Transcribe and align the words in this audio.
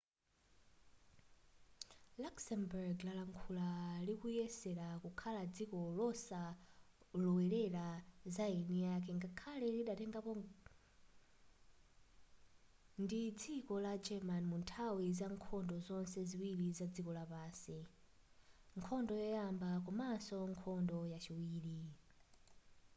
luxembourg 2.23 2.97
lakhala 3.19 3.69
likuyesera 4.07 4.87
kukhala 5.03 5.41
dziko 5.55 5.79
losalowelera 5.97 7.87
zaeniake 8.35 9.11
ngakhale 9.17 9.65
lidatengedwapo 9.75 10.31
ndi 13.03 13.21
dziko 13.39 13.73
la 13.85 13.93
german 14.05 14.43
munthawi 14.51 15.07
zankhondo 15.19 15.75
zonse 15.87 16.19
ziwiri 16.29 16.67
zadziko 16.77 17.11
lapansi 17.19 17.77
nkhondo 18.77 19.13
yoyamba 19.21 19.69
komaso 19.85 20.37
nkhondo 20.51 20.97
yachiwiri 21.13 21.77